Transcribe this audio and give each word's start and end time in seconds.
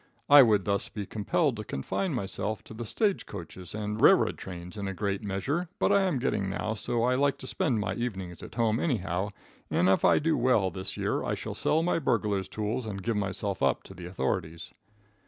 I 0.31 0.41
would 0.41 0.65
thus 0.65 0.89
be 0.89 1.05
compelled 1.05 1.57
to 1.57 1.63
confine 1.63 2.15
myself 2.15 2.63
to 2.63 2.73
the 2.73 2.85
stage 2.85 3.27
coaches 3.27 3.75
and 3.75 4.01
railroad 4.01 4.35
trains 4.35 4.75
in 4.75 4.87
a 4.87 4.95
great 4.95 5.21
measure, 5.21 5.69
but 5.77 5.91
I 5.91 6.01
am 6.07 6.17
getting 6.17 6.49
now 6.49 6.73
so 6.73 7.03
I 7.03 7.13
like 7.13 7.37
to 7.37 7.45
spend 7.45 7.79
my 7.79 7.93
evenings 7.93 8.41
at 8.41 8.55
home, 8.55 8.79
anyhow, 8.79 9.29
and 9.69 9.87
if 9.87 10.03
I 10.03 10.17
do 10.17 10.35
well 10.35 10.71
this 10.71 10.97
year, 10.97 11.23
I 11.23 11.35
shall 11.35 11.53
sell 11.53 11.83
my 11.83 11.99
burglars' 11.99 12.47
tools 12.47 12.87
and 12.87 13.03
give 13.03 13.15
myself 13.15 13.61
up 13.61 13.83
to 13.83 13.93
the 13.93 14.07
authorities. 14.07 14.73